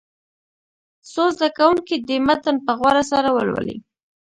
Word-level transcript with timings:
څو 1.11 1.23
زده 1.35 1.49
کوونکي 1.57 1.95
دې 2.07 2.17
متن 2.27 2.55
په 2.65 2.71
غور 2.79 2.97
سره 3.11 3.29
ولولي. 3.31 3.75